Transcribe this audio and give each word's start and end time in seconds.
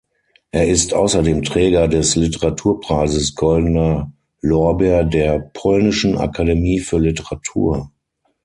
Er 0.49 0.67
ist 0.67 0.95
außerdem 0.95 1.43
Träger 1.43 1.87
des 1.87 2.15
Literaturpreises 2.15 3.35
„Goldener 3.35 4.11
Lorbeer 4.41 5.03
der 5.03 5.37
Polnischen 5.53 6.17
Akademie 6.17 6.79
für 6.79 6.97
Literatur“. 6.97 7.91